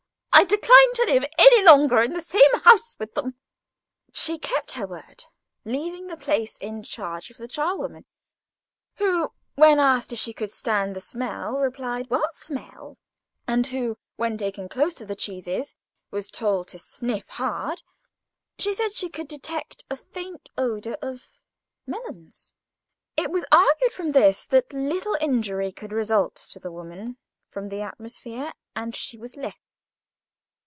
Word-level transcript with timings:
I 0.33 0.43
decline 0.45 0.93
to 0.95 1.03
live 1.05 1.25
any 1.37 1.63
longer 1.63 2.01
in 2.01 2.13
the 2.13 2.21
same 2.21 2.59
house 2.63 2.95
with 2.97 3.13
them." 3.13 3.35
She 4.11 4.39
kept 4.39 4.71
her 4.71 4.87
word, 4.87 5.25
leaving 5.65 6.07
the 6.07 6.17
place 6.17 6.57
in 6.57 6.81
charge 6.81 7.29
of 7.29 7.37
the 7.37 7.47
charwoman, 7.49 8.05
who, 8.95 9.33
when 9.53 9.77
asked 9.79 10.11
if 10.11 10.17
she 10.17 10.33
could 10.33 10.49
stand 10.49 10.95
the 10.95 10.99
smell, 11.01 11.57
replied, 11.57 12.09
"What 12.09 12.35
smell?" 12.35 12.97
and 13.47 13.67
who, 13.67 13.99
when 14.15 14.35
taken 14.35 14.67
close 14.67 14.95
to 14.95 15.05
the 15.05 15.15
cheeses 15.15 15.75
and 16.11 16.33
told 16.33 16.69
to 16.69 16.79
sniff 16.79 17.27
hard, 17.27 17.83
said 18.59 18.93
she 18.93 19.09
could 19.09 19.27
detect 19.27 19.83
a 19.91 19.95
faint 19.95 20.49
odour 20.57 20.97
of 21.03 21.31
melons. 21.85 22.51
It 23.15 23.29
was 23.29 23.45
argued 23.51 23.93
from 23.93 24.13
this 24.13 24.47
that 24.47 24.73
little 24.73 25.15
injury 25.21 25.71
could 25.71 25.91
result 25.91 26.35
to 26.51 26.59
the 26.59 26.71
woman 26.71 27.17
from 27.51 27.69
the 27.69 27.81
atmosphere, 27.81 28.53
and 28.75 28.95
she 28.95 29.19
was 29.19 29.35
left. 29.35 29.59